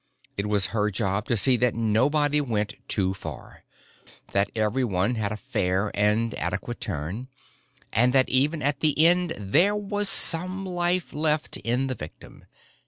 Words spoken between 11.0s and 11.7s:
left